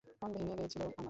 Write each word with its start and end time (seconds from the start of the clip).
মন 0.21 0.29
ভেঙে 0.35 0.55
গিয়েছিল 0.59 0.81
আমার। 0.81 0.97